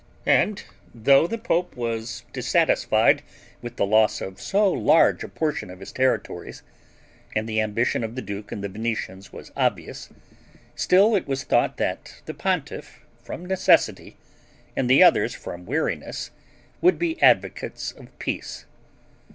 [0.25, 0.63] And
[0.95, 3.21] though the pope was dissatisfied
[3.61, 6.63] with the loss of so large a portion of his territories,
[7.35, 10.09] and the ambition of the duke and the Venetians was obvious,
[10.73, 14.17] still it was thought that the pontiff, from necessity,
[14.75, 16.31] and the others from weariness,
[16.81, 18.65] would be advocates of peace.